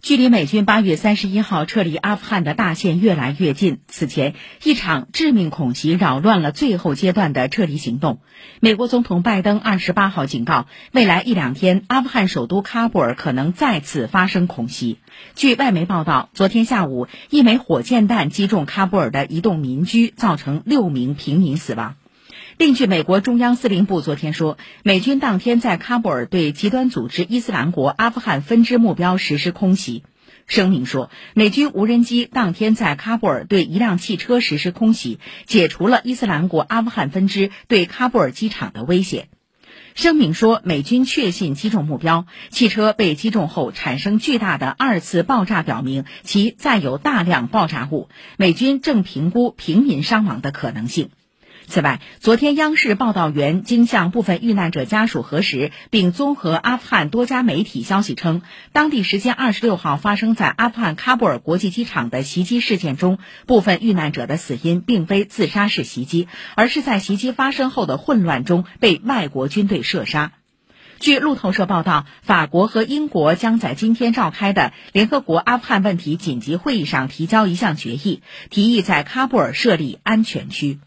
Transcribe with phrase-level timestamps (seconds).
[0.00, 3.80] 距离美军八月三十一号撤离阿富汗的大限越来越近。
[3.88, 8.20] 此前，一场致命恐袭扰乱了最后阶段的撤离行动。
[8.60, 14.98] 美国总统拜登二十八号警告，未来一两天，阿富汗首都喀布尔可能再次发生恐袭。
[15.34, 21.96] 据外媒报道，昨天下午，一枚火箭弹击中喀布尔的一栋民居，造成六名平民死亡。
[22.58, 30.02] 另据美国中央司令部昨天说，美军当天在喀布尔对极端组织伊斯兰国阿富汗分支目标实施空袭。
[30.48, 39.28] 声明说，美军无人机当天在喀布尔对一辆汽车实施空袭，解除了伊斯兰国阿富汗分支对喀布尔机场的威胁。
[39.94, 48.08] 声明说，美军确信击中目标，汽车被击中后产生巨大的二次爆炸，表明其载有大量爆炸物。
[48.36, 51.10] 美军正评估平民伤亡的可能性。
[51.68, 58.40] 此外，昨天央视报道员经向部分遇难者家属核实，并综合阿富汗多家媒体消息称，
[58.72, 70.32] 当地时间二十六号发生在阿富汗喀布尔国际机场的袭击事件中，部分遇难者的死因并非自杀式袭击，而是在袭击发生后的混乱中被外国军队射杀。
[71.00, 80.80] 据路透社报道，法国和英国将在今天召开的联合国阿富汗问题紧急会议上提交一项决议，提议在喀布尔设立安全区。